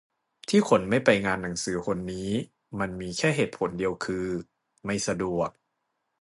[0.49, 2.29] ที่คนไม่ไปงานหนังสือหนนี้
[2.79, 4.25] มันมีแค่เหตุผลเดียวคือ
[4.85, 5.49] ไม่สะดวก